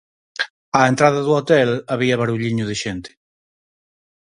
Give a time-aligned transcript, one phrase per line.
[0.79, 3.11] Á entrada do hotel había barulliño de xente.